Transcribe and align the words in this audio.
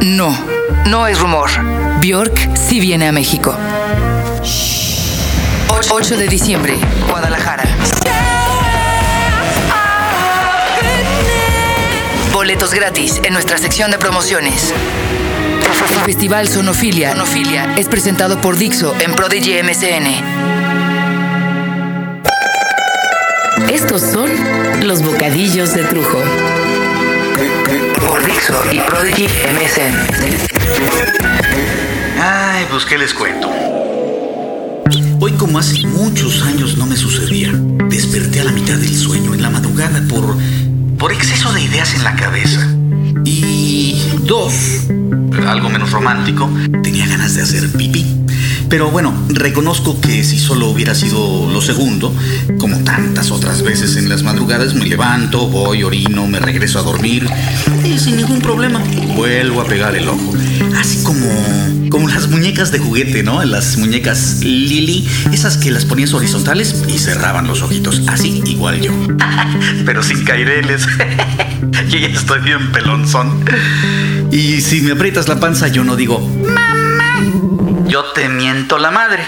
No, 0.00 0.36
no 0.86 1.06
es 1.06 1.18
rumor. 1.18 1.50
Bjork 2.00 2.56
sí 2.56 2.80
viene 2.80 3.08
a 3.08 3.12
México. 3.12 3.56
8 5.90 6.16
de 6.16 6.28
diciembre, 6.28 6.78
Guadalajara. 7.08 7.64
Boletos 12.32 12.72
gratis 12.72 13.20
en 13.24 13.32
nuestra 13.32 13.58
sección 13.58 13.90
de 13.90 13.98
promociones. 13.98 14.72
El 15.90 16.04
Festival 16.04 16.48
Sonofilia, 16.48 17.12
Sonofilia 17.12 17.74
es 17.76 17.88
presentado 17.88 18.40
por 18.40 18.56
Dixo 18.56 18.94
en 19.00 19.12
Prodigy 19.14 19.62
MCN. 19.62 20.48
Estos 23.70 24.02
son 24.02 24.30
los 24.86 25.02
bocadillos 25.02 25.74
de 25.74 25.84
Trujo. 25.84 26.18
Por 28.06 28.24
Dixo 28.24 28.54
y 28.72 28.80
Prodigy 28.80 29.26
MSN. 29.26 29.94
Ay, 32.20 32.66
pues 32.70 32.84
qué 32.84 32.98
les 32.98 33.14
cuento. 33.14 33.48
Hoy 35.20 35.32
como 35.32 35.58
hace 35.58 35.86
muchos 35.86 36.42
años 36.42 36.76
no 36.76 36.86
me 36.86 36.96
sucedía, 36.96 37.50
desperté 37.88 38.40
a 38.40 38.44
la 38.44 38.52
mitad 38.52 38.76
del 38.76 38.94
sueño 38.94 39.34
en 39.34 39.42
la 39.42 39.50
madrugada 39.50 40.02
por, 40.08 40.36
por 40.98 41.12
exceso 41.12 41.52
de 41.52 41.62
ideas 41.62 41.94
en 41.94 42.04
la 42.04 42.16
cabeza. 42.16 42.66
Y 43.24 44.00
dos, 44.24 44.88
algo 45.46 45.68
menos 45.68 45.90
romántico, 45.92 46.50
tenía 46.82 47.06
ganas 47.06 47.34
de 47.34 47.42
hacer 47.42 47.70
pipí. 47.72 48.06
Pero 48.68 48.90
bueno, 48.90 49.14
reconozco 49.28 49.98
que 50.00 50.22
si 50.22 50.38
solo 50.38 50.68
hubiera 50.68 50.94
sido 50.94 51.50
lo 51.50 51.62
segundo, 51.62 52.14
como 52.58 52.78
tantas 52.84 53.30
otras 53.30 53.62
veces 53.62 53.96
en 53.96 54.08
las 54.10 54.22
madrugadas, 54.22 54.74
me 54.74 54.84
levanto, 54.84 55.46
voy, 55.48 55.82
orino, 55.82 56.26
me 56.26 56.38
regreso 56.38 56.78
a 56.78 56.82
dormir 56.82 57.26
y 57.84 57.98
sin 57.98 58.16
ningún 58.16 58.40
problema 58.40 58.82
vuelvo 59.16 59.62
a 59.62 59.64
pegar 59.64 59.96
el 59.96 60.08
ojo. 60.08 60.34
Así 60.78 61.02
como, 61.02 61.26
como 61.88 62.08
las 62.08 62.28
muñecas 62.28 62.70
de 62.70 62.78
juguete, 62.78 63.22
¿no? 63.22 63.42
Las 63.44 63.78
muñecas 63.78 64.40
Lily, 64.42 65.08
esas 65.32 65.56
que 65.56 65.70
las 65.70 65.86
ponías 65.86 66.12
horizontales 66.12 66.84
y 66.88 66.98
cerraban 66.98 67.46
los 67.46 67.62
ojitos. 67.62 68.02
Así, 68.06 68.42
igual 68.46 68.80
yo. 68.80 68.92
Pero 69.86 70.02
sin 70.02 70.24
caireles. 70.24 70.86
yo 71.88 71.98
ya 71.98 72.08
estoy 72.08 72.40
bien 72.42 72.70
pelonzón. 72.72 73.44
Y 74.30 74.60
si 74.60 74.82
me 74.82 74.92
aprietas 74.92 75.26
la 75.26 75.40
panza, 75.40 75.68
yo 75.68 75.84
no 75.84 75.96
digo, 75.96 76.20
yo 77.88 78.04
te 78.14 78.28
miento 78.28 78.78
la 78.78 78.90
madre. 78.90 79.24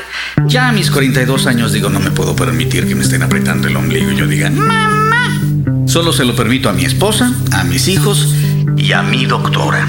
Ya 0.46 0.68
a 0.68 0.72
mis 0.72 0.90
42 0.90 1.46
años 1.46 1.72
digo, 1.72 1.88
no 1.88 1.98
me 1.98 2.10
puedo 2.10 2.36
permitir 2.36 2.86
que 2.86 2.94
me 2.94 3.02
estén 3.02 3.22
apretando 3.22 3.68
el 3.68 3.76
ombligo 3.76 4.12
y 4.12 4.16
yo 4.16 4.26
diga, 4.26 4.50
mamá. 4.50 5.40
Solo 5.86 6.12
se 6.12 6.24
lo 6.24 6.36
permito 6.36 6.68
a 6.68 6.72
mi 6.72 6.84
esposa, 6.84 7.32
a 7.52 7.64
mis 7.64 7.88
hijos 7.88 8.34
y 8.76 8.92
a 8.92 9.02
mi 9.02 9.26
doctora. 9.26 9.88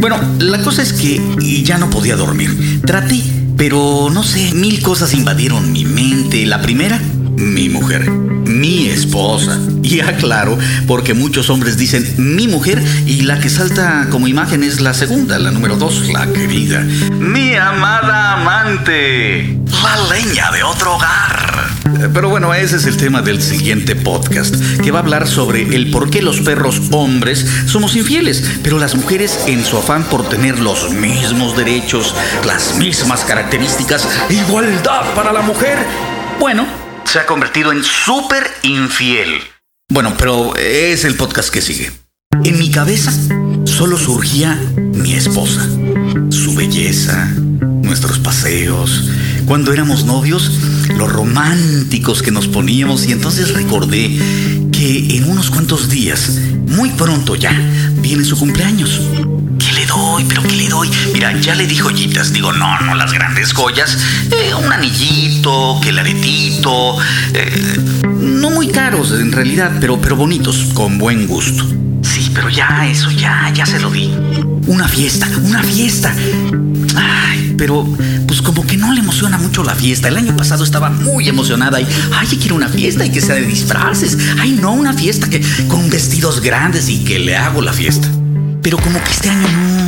Bueno, 0.00 0.18
la 0.40 0.60
cosa 0.62 0.82
es 0.82 0.92
que 0.92 1.20
ya 1.62 1.78
no 1.78 1.88
podía 1.90 2.16
dormir. 2.16 2.82
Traté, 2.84 3.22
pero 3.56 4.08
no 4.12 4.22
sé, 4.24 4.52
mil 4.52 4.82
cosas 4.82 5.14
invadieron 5.14 5.72
mi 5.72 5.84
mente. 5.84 6.44
La 6.44 6.60
primera, 6.60 7.00
mi 7.38 7.68
mujer, 7.68 8.10
mi 8.10 8.88
esposa. 8.88 9.58
Y 9.82 10.00
aclaro, 10.00 10.58
porque 10.86 11.14
muchos 11.14 11.48
hombres 11.50 11.78
dicen 11.78 12.06
mi 12.18 12.48
mujer 12.48 12.82
y 13.06 13.22
la 13.22 13.38
que 13.38 13.48
salta 13.48 14.08
como 14.10 14.28
imagen 14.28 14.62
es 14.62 14.80
la 14.80 14.92
segunda, 14.92 15.38
la 15.38 15.50
número 15.50 15.76
dos, 15.76 16.08
la 16.12 16.26
querida. 16.32 16.80
Mi 17.18 17.54
amada 17.54 18.34
amante. 18.34 19.58
La 19.82 20.14
leña 20.14 20.50
de 20.50 20.62
otro 20.62 20.96
hogar. 20.96 21.68
Pero 22.12 22.28
bueno, 22.28 22.52
ese 22.54 22.76
es 22.76 22.86
el 22.86 22.96
tema 22.96 23.22
del 23.22 23.40
siguiente 23.40 23.96
podcast, 23.96 24.54
que 24.82 24.90
va 24.90 24.98
a 24.98 25.02
hablar 25.02 25.26
sobre 25.26 25.62
el 25.74 25.90
por 25.90 26.10
qué 26.10 26.22
los 26.22 26.40
perros 26.40 26.80
hombres 26.90 27.46
somos 27.66 27.96
infieles, 27.96 28.58
pero 28.62 28.78
las 28.78 28.94
mujeres 28.94 29.40
en 29.46 29.64
su 29.64 29.78
afán 29.78 30.04
por 30.04 30.28
tener 30.28 30.58
los 30.58 30.90
mismos 30.90 31.56
derechos, 31.56 32.14
las 32.46 32.76
mismas 32.76 33.24
características, 33.24 34.08
igualdad 34.30 35.02
para 35.14 35.32
la 35.32 35.42
mujer, 35.42 35.78
bueno, 36.38 36.66
se 37.08 37.18
ha 37.18 37.24
convertido 37.24 37.72
en 37.72 37.82
súper 37.82 38.50
infiel. 38.62 39.40
Bueno, 39.90 40.14
pero 40.18 40.54
es 40.56 41.06
el 41.06 41.14
podcast 41.14 41.48
que 41.48 41.62
sigue. 41.62 41.90
En 42.44 42.58
mi 42.58 42.70
cabeza 42.70 43.10
solo 43.64 43.96
surgía 43.96 44.60
mi 44.76 45.14
esposa, 45.14 45.66
su 46.28 46.54
belleza, 46.54 47.32
nuestros 47.82 48.18
paseos, 48.18 49.10
cuando 49.46 49.72
éramos 49.72 50.04
novios, 50.04 50.52
los 50.98 51.10
románticos 51.10 52.22
que 52.22 52.30
nos 52.30 52.46
poníamos 52.46 53.06
y 53.06 53.12
entonces 53.12 53.54
recordé 53.54 54.18
que 54.70 55.16
en 55.16 55.30
unos 55.30 55.50
cuantos 55.50 55.88
días, 55.88 56.38
muy 56.66 56.90
pronto 56.90 57.36
ya, 57.36 57.52
viene 58.02 58.22
su 58.22 58.38
cumpleaños. 58.38 59.00
¿Pero 60.24 60.42
qué 60.42 60.56
le 60.56 60.68
doy? 60.68 60.90
Mira, 61.12 61.38
ya 61.40 61.54
le 61.54 61.66
di 61.66 61.76
joyitas. 61.76 62.32
Digo, 62.32 62.52
no, 62.52 62.80
no 62.80 62.94
las 62.94 63.12
grandes 63.12 63.52
joyas. 63.52 63.98
Eh, 64.30 64.54
un 64.54 64.72
anillito, 64.72 65.78
que 65.82 65.90
el 65.90 65.98
aretito. 65.98 66.96
Eh, 67.34 67.80
no 68.20 68.50
muy 68.50 68.68
caros 68.68 69.12
en 69.12 69.32
realidad, 69.32 69.72
pero, 69.80 70.00
pero 70.00 70.16
bonitos, 70.16 70.68
con 70.74 70.98
buen 70.98 71.26
gusto. 71.26 71.64
Sí, 72.02 72.30
pero 72.34 72.48
ya, 72.48 72.86
eso 72.88 73.10
ya, 73.10 73.52
ya 73.54 73.66
se 73.66 73.80
lo 73.80 73.90
di. 73.90 74.10
Una 74.66 74.88
fiesta, 74.88 75.28
una 75.44 75.62
fiesta. 75.62 76.14
Ay, 76.96 77.54
pero 77.56 77.86
pues 78.26 78.42
como 78.42 78.66
que 78.66 78.76
no 78.76 78.92
le 78.92 79.00
emociona 79.00 79.38
mucho 79.38 79.62
la 79.62 79.74
fiesta. 79.74 80.08
El 80.08 80.16
año 80.16 80.36
pasado 80.36 80.64
estaba 80.64 80.90
muy 80.90 81.28
emocionada 81.28 81.80
y, 81.80 81.86
ay, 82.12 82.26
quiero 82.38 82.56
una 82.56 82.68
fiesta 82.68 83.04
y 83.04 83.10
que 83.10 83.20
sea 83.20 83.34
de 83.36 83.42
disfraces. 83.46 84.18
Ay, 84.38 84.58
no, 84.60 84.72
una 84.72 84.92
fiesta 84.92 85.28
que 85.28 85.42
con 85.66 85.88
vestidos 85.90 86.40
grandes 86.40 86.88
y 86.88 87.04
que 87.04 87.18
le 87.18 87.36
hago 87.36 87.62
la 87.62 87.72
fiesta. 87.72 88.08
Pero 88.62 88.78
como 88.78 89.02
que 89.02 89.10
este 89.10 89.30
año 89.30 89.48
no, 89.48 89.87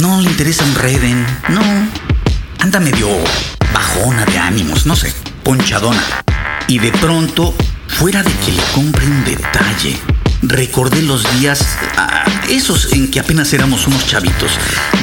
no 0.00 0.20
le 0.20 0.30
interesa 0.30 0.64
un 0.64 0.74
Reden, 0.74 1.26
no. 1.48 1.60
Anda 2.60 2.80
medio 2.80 3.08
bajona 3.72 4.24
de 4.24 4.38
ánimos, 4.38 4.86
no 4.86 4.96
sé, 4.96 5.12
ponchadona. 5.42 6.02
Y 6.66 6.78
de 6.78 6.90
pronto, 6.92 7.54
fuera 7.88 8.22
de 8.22 8.30
que 8.30 8.52
le 8.52 8.62
compre 8.74 9.06
un 9.06 9.24
detalle, 9.24 9.98
recordé 10.42 11.02
los 11.02 11.24
días, 11.38 11.66
ah, 11.96 12.24
esos 12.48 12.92
en 12.92 13.10
que 13.10 13.20
apenas 13.20 13.52
éramos 13.52 13.86
unos 13.86 14.06
chavitos. 14.06 14.52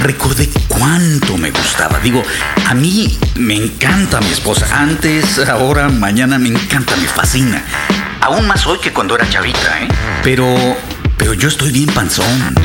Recordé 0.02 0.50
cuánto 0.68 1.38
me 1.38 1.52
gustaba. 1.52 2.00
Digo, 2.00 2.24
a 2.66 2.74
mí 2.74 3.18
me 3.36 3.56
encanta 3.56 4.22
mi 4.22 4.32
esposa. 4.32 4.68
Antes, 4.72 5.40
ahora, 5.40 5.90
mañana 5.90 6.38
me 6.38 6.50
encanta, 6.50 6.96
me 6.98 7.08
fascina. 7.08 7.64
Aún 8.22 8.48
más 8.48 8.66
hoy 8.66 8.80
que 8.80 8.94
cuando 8.94 9.16
era 9.16 9.30
chavita, 9.30 9.82
¿eh? 9.82 9.88
Pero, 10.24 10.56
pero 11.18 11.34
yo 11.34 11.48
estoy 11.48 11.72
bien 11.72 11.88
panzón. 11.88 12.56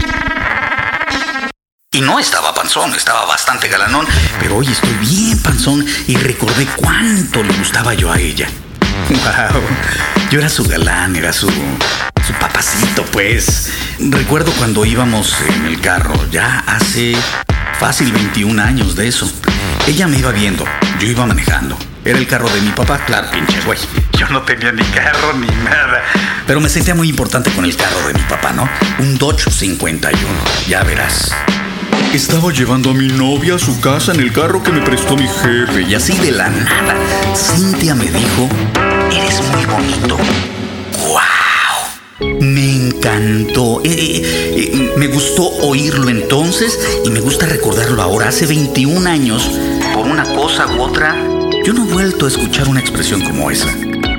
Y 1.92 2.02
no 2.02 2.20
estaba 2.20 2.54
panzón, 2.54 2.94
estaba 2.94 3.26
bastante 3.26 3.66
galanón, 3.66 4.06
pero 4.38 4.58
hoy 4.58 4.68
estoy 4.68 4.92
bien 5.00 5.36
panzón 5.42 5.84
y 6.06 6.14
recordé 6.14 6.64
cuánto 6.76 7.42
le 7.42 7.52
gustaba 7.54 7.94
yo 7.94 8.12
a 8.12 8.20
ella. 8.20 8.48
Wow, 9.08 9.60
yo 10.30 10.38
era 10.38 10.48
su 10.48 10.62
galán, 10.62 11.16
era 11.16 11.32
su, 11.32 11.48
su 11.48 12.32
papacito, 12.38 13.04
pues. 13.06 13.72
Recuerdo 13.98 14.52
cuando 14.52 14.84
íbamos 14.84 15.34
en 15.48 15.66
el 15.66 15.80
carro, 15.80 16.14
ya 16.30 16.62
hace 16.64 17.16
fácil 17.80 18.12
21 18.12 18.62
años 18.62 18.94
de 18.94 19.08
eso. 19.08 19.28
Ella 19.88 20.06
me 20.06 20.18
iba 20.18 20.30
viendo, 20.30 20.64
yo 21.00 21.08
iba 21.08 21.26
manejando. 21.26 21.76
Era 22.04 22.18
el 22.18 22.28
carro 22.28 22.48
de 22.50 22.60
mi 22.60 22.70
papá, 22.70 23.04
claro, 23.04 23.32
pinche 23.32 23.60
güey. 23.62 23.80
Yo 24.16 24.28
no 24.28 24.42
tenía 24.42 24.70
ni 24.70 24.84
carro 24.84 25.32
ni 25.32 25.48
nada. 25.64 26.04
Pero 26.46 26.60
me 26.60 26.68
sentía 26.68 26.94
muy 26.94 27.08
importante 27.08 27.50
con 27.50 27.64
el 27.64 27.74
carro 27.74 28.06
de 28.06 28.14
mi 28.14 28.22
papá, 28.22 28.52
¿no? 28.52 28.68
Un 29.00 29.18
Dodge 29.18 29.50
51, 29.50 30.22
ya 30.68 30.84
verás. 30.84 31.34
Estaba 32.14 32.52
llevando 32.52 32.90
a 32.90 32.94
mi 32.94 33.08
novia 33.08 33.54
a 33.54 33.58
su 33.58 33.80
casa 33.80 34.12
en 34.12 34.20
el 34.20 34.32
carro 34.32 34.62
que 34.62 34.72
me 34.72 34.82
prestó 34.82 35.16
mi 35.16 35.28
jefe. 35.28 35.82
Y 35.88 35.94
así 35.94 36.12
de 36.18 36.32
la 36.32 36.50
nada, 36.50 36.96
Cintia 37.36 37.94
me 37.94 38.06
dijo, 38.06 38.48
eres 39.12 39.40
muy 39.52 39.64
bonito. 39.64 40.16
¡Wow! 41.06 42.40
Me 42.40 42.88
encantó. 42.88 43.80
Eh, 43.84 43.90
eh, 43.90 44.22
eh, 44.56 44.92
me 44.96 45.06
gustó 45.06 45.46
oírlo 45.62 46.08
entonces 46.08 46.78
y 47.04 47.10
me 47.10 47.20
gusta 47.20 47.46
recordarlo 47.46 48.02
ahora. 48.02 48.28
Hace 48.28 48.46
21 48.46 49.08
años, 49.08 49.50
por 49.94 50.06
una 50.06 50.24
cosa 50.24 50.66
u 50.66 50.82
otra, 50.82 51.16
yo 51.64 51.72
no 51.72 51.86
he 51.86 51.92
vuelto 51.92 52.26
a 52.26 52.28
escuchar 52.28 52.68
una 52.68 52.80
expresión 52.80 53.22
como 53.22 53.50
esa. 53.50 53.70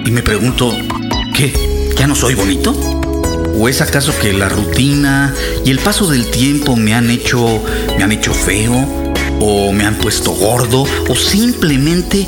Y 0.06 0.11
me 0.11 0.23
pregunto, 0.23 0.73
¿qué? 1.35 1.53
¿Ya 1.97 2.07
no 2.07 2.15
soy 2.15 2.35
bonito? 2.35 2.73
¿O 3.57 3.69
es 3.69 3.81
acaso 3.81 4.18
que 4.19 4.33
la 4.33 4.50
rutina 4.50 5.33
y 5.65 5.71
el 5.71 5.80
paso 5.80 6.07
del 6.07 6.30
tiempo 6.31 6.75
me 6.75 6.94
han 6.94 7.09
hecho 7.09 7.63
me 7.98 8.03
han 8.03 8.12
hecho 8.12 8.33
feo 8.33 8.74
o 9.39 9.71
me 9.71 9.86
han 9.86 9.95
puesto 9.95 10.31
gordo 10.31 10.86
o 11.07 11.15
simplemente 11.15 12.27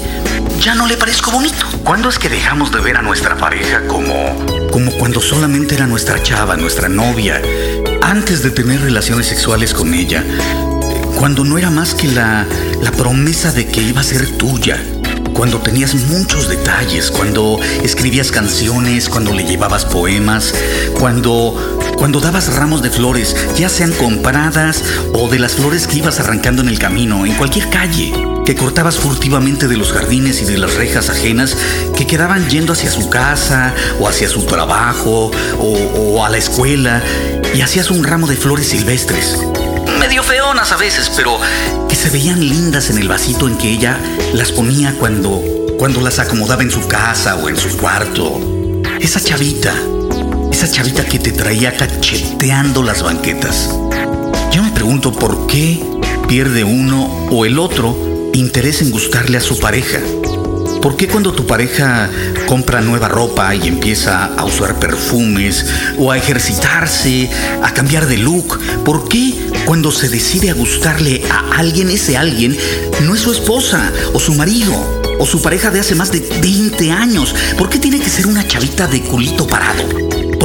ya 0.60 0.75
no 0.75 0.88
le 0.88 0.98
parezco 0.98 1.31
bonito? 1.31 1.66
¿Cuándo 1.84 2.10
es 2.10 2.20
que 2.20 2.30
dejamos 2.30 2.72
de 2.72 2.81
ver 2.81 2.98
a 2.98 3.02
nuestra 3.02 3.38
pareja 3.38 3.81
como 3.88 4.36
como 4.72 4.92
cuando 4.92 5.22
solamente 5.22 5.75
era 5.75 5.88
nuestra 5.88 6.22
chava, 6.22 6.58
nuestra 6.58 6.90
novia, 6.90 7.42
antes 8.02 8.44
de 8.44 8.52
tener 8.52 8.81
relaciones 8.81 9.28
sexuales 9.28 9.74
con 9.74 9.94
ella? 9.94 10.24
Cuando 11.18 11.46
no 11.46 11.58
era 11.58 11.69
más 11.69 11.94
que 11.94 12.08
la 12.08 12.46
la 12.81 12.92
promesa 12.92 13.52
de 13.52 13.68
que 13.68 13.81
iba 13.81 14.02
a 14.02 14.04
ser 14.04 14.28
tuya 14.38 14.78
cuando 15.33 15.59
tenías 15.59 15.94
muchos 15.95 16.47
detalles, 16.47 17.12
cuando 17.12 17.59
escribías 17.83 18.31
canciones, 18.31 19.09
cuando 19.09 19.33
le 19.33 19.44
llevabas 19.44 19.85
poemas, 19.85 20.53
cuando 21.00 21.80
Cuando 21.97 22.19
dabas 22.19 22.53
ramos 22.56 22.81
de 22.81 22.89
flores, 22.89 23.35
ya 23.56 23.69
sean 23.69 23.94
compradas 23.94 24.83
o 25.13 25.30
de 25.30 25.39
las 25.39 25.53
flores 25.53 25.88
que 25.88 26.00
ibas 26.00 26.19
arrancando 26.19 26.62
en 26.62 26.68
el 26.68 26.77
camino, 26.77 27.25
en 27.25 27.33
cualquier 27.35 27.69
calle, 27.69 28.12
que 28.45 28.56
cortabas 28.56 28.97
furtivamente 28.97 29.68
de 29.68 29.77
los 29.77 29.94
jardines 29.94 30.41
y 30.41 30.45
de 30.45 30.57
las 30.57 30.74
rejas 30.75 31.09
ajenas 31.09 31.56
que 31.95 32.06
quedaban 32.06 32.50
yendo 32.50 32.74
hacia 32.74 32.91
su 32.91 33.09
casa 33.09 33.74
o 34.00 34.09
hacia 34.09 34.27
su 34.27 34.44
trabajo 34.45 35.31
o, 35.59 36.25
a 36.25 36.30
la 36.30 36.38
escuela 36.38 37.01
y 37.53 37.62
hacías 37.62 37.89
un 37.89 38.03
ramo 38.03 38.27
de 38.27 38.35
flores 38.35 38.68
silvestres 38.68 39.38
medio 40.04 40.22
feonas 40.22 40.70
a 40.74 40.76
veces, 40.76 41.10
pero 41.16 41.40
que 41.88 41.96
se 41.96 42.10
veían 42.10 42.42
lindas 42.42 42.90
en 42.90 42.98
el 42.98 43.08
vasito 43.08 43.48
en 43.48 43.58
que 43.58 43.70
ella 43.70 43.98
las 44.34 44.52
ponía 44.52 44.94
cuando, 45.00 45.42
cuando 45.78 46.02
las 46.02 46.20
acomodaba 46.20 46.62
en 46.62 46.72
su 46.72 46.86
casa 46.90 47.38
o 47.38 47.48
en 47.48 47.56
su 47.56 47.70
cuarto. 47.78 48.82
Esa 49.00 49.22
chavita, 49.22 49.74
esa 50.52 50.70
chavita 50.70 51.06
que 51.06 51.20
te 51.20 51.32
traía 51.32 51.78
cacheteando 51.78 52.84
las 52.84 53.02
banquetas. 53.02 53.70
Yo 54.52 54.62
me 54.62 54.72
pregunto 54.72 55.14
por 55.14 55.48
qué 55.48 55.82
pierde 56.28 56.66
uno 56.66 57.28
o 57.32 57.46
el 57.46 57.58
otro 57.58 57.96
interés 58.34 58.82
en 58.82 58.92
gustarle 58.92 59.38
a 59.38 59.42
su 59.42 59.58
pareja. 59.58 60.00
¿Por 60.82 60.98
qué 60.98 61.08
cuando 61.08 61.32
tu 61.32 61.48
pareja 61.48 62.10
compra 62.46 62.82
nueva 62.82 63.08
ropa 63.08 63.56
y 63.56 63.70
empieza 63.70 64.26
a 64.26 64.44
usar 64.44 64.76
perfumes 64.80 65.66
o 65.98 66.12
a 66.12 66.18
ejercitarse, 66.18 67.30
a 67.64 67.74
cambiar 67.74 68.06
de 68.06 68.18
look, 68.18 68.60
por 68.84 69.08
qué 69.08 69.53
cuando 69.65 69.92
se 69.92 70.10
decide 70.10 70.50
a 70.50 70.54
gustarle 70.54 71.24
a 71.30 71.57
alguien, 71.57 71.89
ese 71.89 72.18
alguien 72.18 72.57
no 73.04 73.15
es 73.15 73.21
su 73.21 73.31
esposa 73.31 73.92
o 74.13 74.19
su 74.19 74.33
marido? 74.33 74.74
O 75.19 75.25
su 75.25 75.42
pareja 75.42 75.71
de 75.71 75.80
hace 75.80 75.95
más 75.95 76.12
de 76.12 76.19
20 76.42 76.92
años. 76.92 77.33
¿Por 77.57 77.69
qué 77.69 77.80
tiene 77.80 78.00
que 78.00 78.10
ser 78.10 78.27
una 78.27 78.48
chavita 78.48 78.88
de 78.88 79.01
culito 79.01 79.48
parado? 79.48 80.03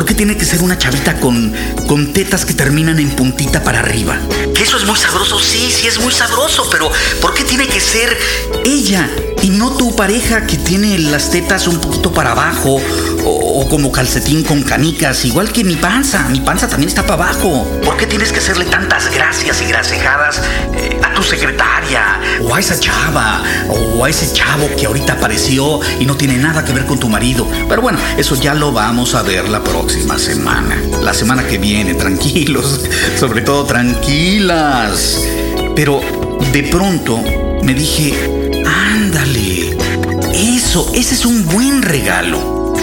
¿Por 0.09 0.15
qué 0.17 0.25
tiene 0.25 0.39
que 0.39 0.47
ser 0.47 0.63
una 0.63 0.79
chavita 0.79 1.21
con, 1.21 1.53
con 1.87 2.15
tetas 2.15 2.47
que 2.47 2.55
terminan 2.55 2.99
en 2.99 3.11
puntita 3.11 3.63
para 3.63 3.81
arriba? 3.81 4.17
Que 4.55 4.63
eso 4.63 4.79
es 4.79 4.87
muy 4.87 4.97
sabroso, 4.97 5.39
sí, 5.39 5.71
sí 5.71 5.87
es 5.87 6.01
muy 6.01 6.15
sabroso, 6.15 6.67
pero 6.71 6.91
¿por 7.21 7.35
qué 7.35 7.45
tiene 7.45 7.67
que 7.67 7.79
ser 7.79 8.17
ella 8.65 9.07
y 9.43 9.51
no 9.51 9.77
tu 9.77 9.95
pareja 9.95 10.47
que 10.47 10.57
tiene 10.57 10.99
las 10.99 11.31
tetas 11.31 11.67
un 11.67 11.79
poquito 11.79 12.11
para 12.11 12.33
abajo 12.33 12.81
o, 13.27 13.69
como 13.69 13.93
calcetín 13.93 14.45
con 14.45 14.63
canicas, 14.63 15.27
igual 15.27 15.53
que 15.53 15.63
mi 15.63 15.77
panza? 15.77 16.27
Mi 16.31 16.41
panza 16.41 16.69
también 16.69 16.89
está 16.89 17.03
para 17.03 17.25
abajo. 17.25 17.67
¿Por 17.85 17.99
qué 17.99 18.07
tienes 18.07 18.33
que 18.33 18.39
hacerle 18.39 18.65
tantas 18.65 19.13
gracias 19.13 19.61
y 19.61 19.67
grasejadas 19.67 20.41
eh, 20.75 20.99
a 21.03 21.13
tu 21.13 21.23
secretaria 21.23 22.19
o 22.41 22.55
a 22.55 22.61
esa 22.61 22.81
chava 22.81 23.43
o 23.69 24.03
a 24.03 24.09
ese 24.09 24.33
chavo 24.33 24.71
que 24.75 24.87
ahorita 24.87 25.13
apareció 25.13 25.81
y 26.01 26.07
no 26.07 26.17
tiene 26.17 26.39
nada 26.39 26.65
que 26.65 26.73
ver 26.73 26.87
con 26.87 26.99
tu 26.99 27.11
marido? 27.11 27.47
Pero 27.69 27.83
bueno, 27.83 27.99
eso 28.17 28.37
ya 28.37 28.55
lo 28.55 28.73
vamos 28.73 29.15
a 29.15 29.23
ver 29.23 29.51
la 29.51 29.63
próxima 29.63 29.98
semana. 30.19 30.77
La 31.03 31.15
semana 31.15 31.47
que 31.47 31.59
viene, 31.59 31.95
tranquilos. 31.95 32.81
Sobre 33.19 33.43
todo 33.43 33.65
tranquilas. 33.65 35.23
Pero 35.75 36.00
de 36.53 36.62
pronto 36.65 37.23
me 37.62 37.75
dije, 37.75 38.15
ándale. 38.67 39.77
Eso, 40.35 40.91
ese 40.95 41.15
es 41.15 41.25
un 41.25 41.47
buen 41.47 41.83
regalo. 41.83 42.75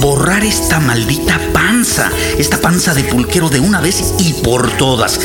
Borrar 0.00 0.44
esta 0.44 0.80
maldita 0.80 1.40
panza. 1.52 2.10
Esta 2.38 2.60
panza 2.60 2.94
de 2.94 3.04
pulquero 3.04 3.48
de 3.48 3.60
una 3.60 3.80
vez 3.80 4.14
y 4.18 4.32
por 4.34 4.70
todas 4.72 5.20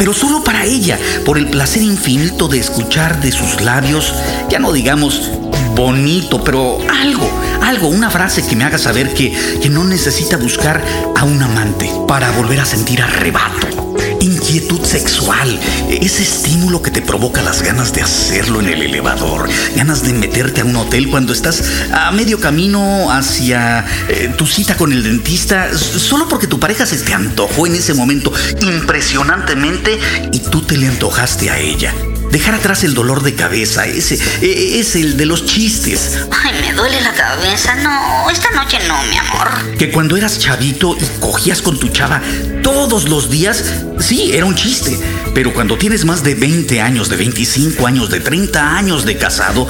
pero 0.00 0.14
solo 0.14 0.42
para 0.42 0.64
ella, 0.64 0.98
por 1.26 1.36
el 1.36 1.50
placer 1.50 1.82
infinito 1.82 2.48
de 2.48 2.58
escuchar 2.58 3.20
de 3.20 3.30
sus 3.30 3.60
labios, 3.60 4.14
ya 4.48 4.58
no 4.58 4.72
digamos 4.72 5.30
bonito, 5.74 6.42
pero 6.42 6.78
algo, 6.90 7.30
algo, 7.62 7.88
una 7.88 8.10
frase 8.10 8.46
que 8.46 8.56
me 8.56 8.64
haga 8.64 8.78
saber 8.78 9.14
que, 9.14 9.58
que 9.60 9.68
no 9.68 9.84
necesita 9.84 10.36
buscar 10.36 10.82
a 11.16 11.24
un 11.24 11.42
amante 11.42 11.90
para 12.06 12.30
volver 12.32 12.60
a 12.60 12.64
sentir 12.64 13.02
arrebato 13.02 13.80
inquietud 14.20 14.84
sexual, 14.84 15.58
ese 15.88 16.22
estímulo 16.22 16.82
que 16.82 16.90
te 16.90 17.02
provoca 17.02 17.42
las 17.42 17.62
ganas 17.62 17.92
de 17.92 18.02
hacerlo 18.02 18.60
en 18.60 18.68
el 18.68 18.82
elevador, 18.82 19.48
ganas 19.76 20.04
de 20.04 20.12
meterte 20.12 20.60
a 20.60 20.64
un 20.64 20.76
hotel 20.76 21.08
cuando 21.08 21.32
estás 21.32 21.62
a 21.92 22.10
medio 22.10 22.40
camino 22.40 23.10
hacia 23.10 23.84
eh, 24.08 24.32
tu 24.36 24.46
cita 24.46 24.76
con 24.76 24.92
el 24.92 25.02
dentista, 25.02 25.76
solo 25.76 26.28
porque 26.28 26.46
tu 26.46 26.58
pareja 26.58 26.86
se 26.86 26.98
te 26.98 27.14
antojó 27.14 27.66
en 27.66 27.74
ese 27.76 27.94
momento 27.94 28.32
impresionantemente 28.60 29.98
y 30.32 30.40
tú 30.40 30.62
te 30.62 30.76
le 30.76 30.88
antojaste 30.88 31.50
a 31.50 31.58
ella. 31.58 31.94
Dejar 32.30 32.54
atrás 32.54 32.84
el 32.84 32.94
dolor 32.94 33.22
de 33.22 33.34
cabeza, 33.34 33.86
ese 33.86 34.18
e, 34.40 34.78
es 34.78 34.94
el 34.94 35.16
de 35.16 35.26
los 35.26 35.46
chistes. 35.46 36.18
Ay, 36.30 36.54
me 36.60 36.72
duele 36.72 37.00
la 37.00 37.12
cabeza. 37.12 37.74
No, 37.76 38.30
esta 38.30 38.50
noche 38.52 38.78
no, 38.86 38.96
mi 39.10 39.16
amor. 39.16 39.76
Que 39.76 39.90
cuando 39.90 40.16
eras 40.16 40.38
chavito 40.38 40.96
y 40.96 41.20
cogías 41.20 41.60
con 41.60 41.78
tu 41.78 41.88
chava 41.88 42.22
todos 42.62 43.08
los 43.08 43.30
días, 43.30 43.64
sí, 43.98 44.30
era 44.32 44.44
un 44.44 44.54
chiste. 44.54 44.96
Pero 45.34 45.52
cuando 45.52 45.76
tienes 45.76 46.04
más 46.04 46.22
de 46.22 46.36
20 46.36 46.80
años, 46.80 47.08
de 47.08 47.16
25 47.16 47.86
años, 47.86 48.10
de 48.10 48.20
30 48.20 48.76
años 48.76 49.04
de 49.04 49.16
casado, 49.16 49.66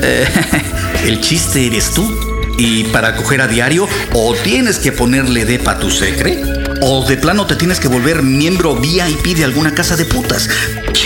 eh, 0.00 0.26
el 1.04 1.20
chiste 1.20 1.66
eres 1.66 1.90
tú. 1.90 2.08
Y 2.56 2.84
para 2.84 3.14
coger 3.16 3.42
a 3.42 3.46
diario, 3.46 3.86
o 4.14 4.34
tienes 4.34 4.78
que 4.78 4.92
ponerle 4.92 5.44
depa 5.44 5.72
a 5.72 5.78
tu 5.78 5.90
secre, 5.90 6.42
o 6.80 7.04
de 7.06 7.16
plano 7.16 7.46
te 7.46 7.54
tienes 7.54 7.78
que 7.78 7.86
volver 7.86 8.22
miembro 8.22 8.74
VIP 8.74 9.36
de 9.36 9.44
alguna 9.44 9.74
casa 9.74 9.96
de 9.96 10.06
putas. 10.06 10.48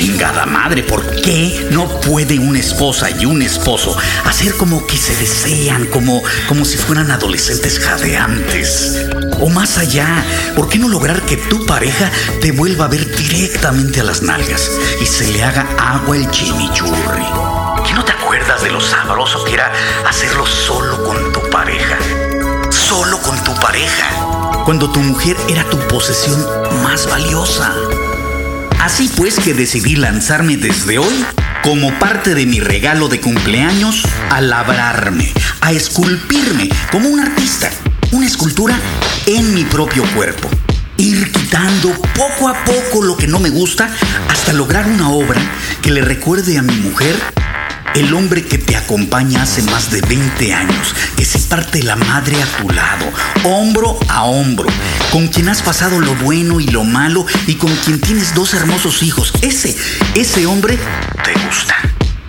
Chingada 0.02 0.46
madre, 0.46 0.82
¿por 0.82 1.08
qué 1.20 1.69
no 1.70 1.87
puede 2.00 2.37
una 2.37 2.58
esposa 2.58 3.08
y 3.08 3.25
un 3.25 3.40
esposo 3.40 3.96
hacer 4.25 4.56
como 4.56 4.84
que 4.84 4.96
se 4.96 5.14
desean, 5.14 5.87
como, 5.87 6.25
como 6.49 6.64
si 6.64 6.76
fueran 6.76 7.12
adolescentes 7.12 7.78
jadeantes? 7.78 9.06
O 9.38 9.49
más 9.49 9.78
allá, 9.78 10.25
¿por 10.56 10.69
qué 10.69 10.81
no 10.81 10.88
lograr 10.88 11.22
que 11.22 11.37
tu 11.37 11.64
pareja 11.66 12.10
te 12.40 12.50
vuelva 12.50 12.87
a 12.87 12.88
ver 12.88 13.14
directamente 13.14 14.00
a 14.00 14.02
las 14.02 14.22
nalgas 14.22 14.72
y 15.00 15.06
se 15.06 15.28
le 15.28 15.44
haga 15.44 15.69
agua 15.78 16.16
el 16.16 16.28
chimichurri? 16.32 17.26
¿Qué 17.87 17.93
no 17.94 18.05
te 18.05 18.10
acuerdas 18.10 18.60
de 18.64 18.72
lo 18.72 18.81
sabroso 18.81 19.44
que 19.44 19.55
era 19.55 19.72
hacerlo 20.05 20.44
solo 20.44 21.05
con 21.05 21.32
tu 21.32 21.48
pareja? 21.48 21.96
Solo 22.70 23.20
con 23.20 23.40
tu 23.44 23.55
pareja 23.60 24.08
cuando 24.64 24.90
tu 24.90 24.98
mujer 24.98 25.37
era 25.48 25.62
tu 25.70 25.78
posesión 25.87 26.44
más 26.82 27.06
valiosa. 27.08 27.72
Así 28.82 29.08
pues 29.17 29.38
que 29.38 29.55
decidí 29.55 29.94
lanzarme 29.94 30.56
desde 30.56 30.99
hoy 30.99 31.25
como 31.62 31.96
parte 32.00 32.34
de 32.34 32.46
mi 32.46 32.58
regalo 32.58 33.06
de 33.06 33.20
cumpleaños 33.20 34.02
a 34.29 34.40
labrarme, 34.40 35.32
a 35.61 35.70
esculpirme 35.70 36.69
como 36.90 37.08
un 37.08 37.20
artista, 37.20 37.70
una 38.11 38.26
escultura 38.26 38.76
en 39.26 39.55
mi 39.55 39.62
propio 39.64 40.02
cuerpo. 40.17 40.49
Ir 40.96 41.31
quitando 41.31 41.93
poco 42.17 42.49
a 42.49 42.64
poco 42.64 43.05
lo 43.05 43.17
que 43.17 43.29
no 43.29 43.38
me 43.38 43.50
gusta 43.50 43.88
hasta 44.29 44.52
lograr 44.52 44.89
una 44.89 45.10
obra 45.10 45.41
que 45.81 45.93
le 45.93 46.01
recuerde 46.01 46.58
a 46.58 46.62
mi 46.62 46.74
mujer 46.74 47.15
el 47.94 48.15
hombre 48.15 48.44
que 48.44 48.58
te 48.58 48.77
acompaña 48.77 49.43
hace 49.43 49.63
más 49.63 49.91
de 49.91 50.01
20 50.01 50.55
años, 50.55 50.94
que 51.17 51.25
se 51.25 51.39
parte 51.41 51.82
la 51.82 51.96
madre 51.96 52.43
a 52.43 52.46
tu 52.56 52.70
lado, 52.70 53.06
hombro 53.44 53.99
a 54.08 54.25
hombro, 54.25 54.69
con 55.11 55.29
quien 55.29 55.49
has 55.49 55.63
pasado 55.63 56.01
lo 56.01 56.15
bueno 56.17 56.61
y 56.61 56.67
lo 56.67 56.84
malo 56.84 57.27
y 57.46 57.55
con 57.55 57.75
quien 57.77 58.01
tienes 58.01 58.34
dos 58.34 58.55
hermosos 58.55 59.03
hijos. 59.03 59.32
Ese, 59.43 59.77
ese 60.15 60.46
hombre 60.46 60.79
te 61.25 61.32
gusta. 61.44 61.77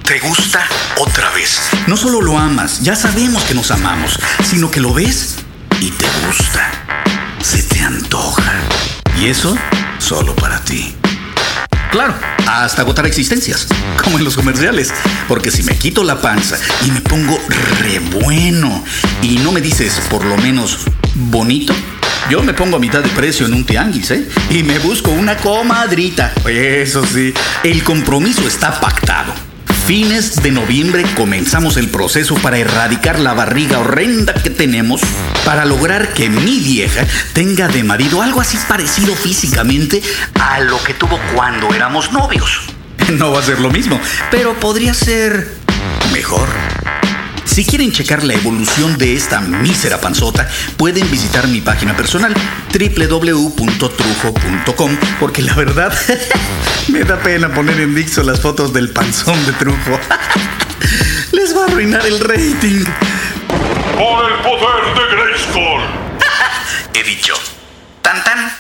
Te 0.03 0.20
gusta 0.20 0.67
otra 0.98 1.29
vez. 1.32 1.62
No 1.88 1.96
solo 1.96 2.22
lo 2.22 2.38
amas, 2.38 2.82
ya 2.82 2.96
sabemos 2.96 3.43
que 3.43 3.53
nos 3.53 3.72
amamos, 3.72 4.20
sino 4.43 4.70
que 4.70 4.82
lo 4.82 4.93
ves 4.93 5.38
y 5.79 5.91
te 5.91 6.05
gusta. 6.27 6.70
Se 7.41 7.63
te 7.63 7.79
antoja. 7.79 8.53
Y 9.20 9.27
eso 9.27 9.58
solo 10.00 10.36
para 10.36 10.60
ti. 10.60 10.93
Claro, 11.93 12.15
hasta 12.47 12.81
agotar 12.81 13.05
existencias, 13.05 13.67
como 14.03 14.17
en 14.17 14.23
los 14.23 14.35
comerciales. 14.35 14.91
Porque 15.27 15.51
si 15.51 15.62
me 15.62 15.77
quito 15.77 16.03
la 16.03 16.19
panza 16.19 16.57
y 16.88 16.89
me 16.89 17.01
pongo 17.01 17.39
re 17.81 18.00
bueno 18.00 18.83
y 19.21 19.38
no 19.38 19.51
me 19.51 19.62
dices 19.62 20.01
por 20.09 20.25
lo 20.25 20.35
menos 20.38 20.88
bonito, 21.13 21.71
yo 22.31 22.41
me 22.41 22.55
pongo 22.55 22.77
a 22.77 22.79
mitad 22.79 23.03
de 23.03 23.09
precio 23.09 23.45
en 23.45 23.53
un 23.53 23.63
tianguis, 23.63 24.09
¿eh? 24.09 24.27
Y 24.50 24.63
me 24.63 24.79
busco 24.79 25.12
una 25.12 25.38
comadrita. 25.38 26.33
Eso 26.47 27.05
sí, 27.05 27.31
el 27.63 27.83
compromiso 27.83 28.47
está 28.47 28.79
pactado 28.79 29.42
fines 29.85 30.41
de 30.41 30.51
noviembre 30.51 31.03
comenzamos 31.17 31.75
el 31.75 31.89
proceso 31.89 32.35
para 32.35 32.57
erradicar 32.57 33.19
la 33.19 33.33
barriga 33.33 33.79
horrenda 33.79 34.33
que 34.33 34.49
tenemos 34.49 35.01
para 35.43 35.65
lograr 35.65 36.13
que 36.13 36.29
mi 36.29 36.59
vieja 36.59 37.05
tenga 37.33 37.67
de 37.67 37.83
marido 37.83 38.21
algo 38.21 38.39
así 38.39 38.57
parecido 38.65 39.13
físicamente 39.13 40.01
a 40.39 40.61
lo 40.61 40.81
que 40.83 40.93
tuvo 40.93 41.19
cuando 41.35 41.73
éramos 41.73 42.11
novios. 42.11 42.61
No 43.17 43.31
va 43.31 43.39
a 43.39 43.43
ser 43.43 43.59
lo 43.59 43.69
mismo, 43.69 43.99
pero 44.31 44.53
podría 44.53 44.93
ser 44.93 45.49
mejor. 46.13 46.47
Si 47.53 47.63
quieren 47.63 47.91
checar 47.91 48.24
la 48.24 48.33
evolución 48.33 48.98
de 48.98 49.13
esta 49.13 49.39
mísera 49.39 50.01
panzota, 50.01 50.50
pueden 50.75 51.12
visitar 51.12 51.48
mi 51.48 51.62
página 51.62 51.95
personal 51.95 52.33
www.trujo.com 52.74 54.98
porque 55.19 55.43
la 55.43 55.53
verdad 55.53 55.93
me 56.88 57.03
da 57.03 57.19
pena 57.19 57.53
poner 57.53 57.79
en 57.79 57.93
Dixo 57.93 58.24
las 58.24 58.41
fotos 58.41 58.74
del 58.74 58.89
panzón 58.89 59.45
de 59.45 59.53
Trujo. 59.53 60.00
Les 61.31 61.55
va 61.55 61.65
a 61.65 61.67
arruinar 61.67 62.03
el 62.07 62.19
rating. 62.22 62.86
Por 63.98 64.31
el 64.31 64.38
poder 64.39 64.95
de 64.95 65.15
Grayskull. 65.15 65.83
He 66.95 67.03
dicho. 67.03 67.36
Tan 68.01 68.24
tan. 68.24 68.51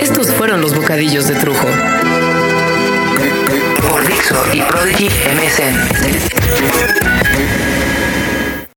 Estos 0.00 0.30
fueron 0.30 0.60
los 0.60 0.76
bocadillos 0.76 1.26
de 1.26 1.34
Trujo. 1.34 1.66
Nexo 4.16 4.42
y 4.54 4.62
Prodigy 4.62 5.08
MSN. 5.08 5.76